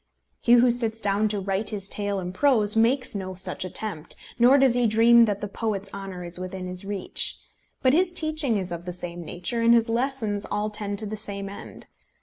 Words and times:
He 0.39 0.53
who 0.53 0.71
sits 0.71 0.99
down 0.99 1.27
to 1.27 1.39
write 1.39 1.69
his 1.69 1.87
tale 1.87 2.19
in 2.19 2.33
prose 2.33 2.75
makes 2.75 3.13
no 3.13 3.35
such 3.35 3.63
attempt, 3.63 4.15
nor 4.39 4.57
does 4.57 4.73
he 4.73 4.87
dream 4.87 5.25
that 5.25 5.41
the 5.41 5.47
poet's 5.47 5.93
honour 5.93 6.23
is 6.23 6.39
within 6.39 6.65
his 6.65 6.83
reach; 6.83 7.39
but 7.83 7.93
his 7.93 8.11
teaching 8.11 8.57
is 8.57 8.71
of 8.71 8.85
the 8.85 8.93
same 8.93 9.23
nature, 9.23 9.61
and 9.61 9.75
his 9.75 9.89
lessons 9.89 10.43
all 10.49 10.71
tend 10.71 10.97
to 10.97 11.05
the 11.05 11.15
same 11.15 11.47
end. 11.49 11.85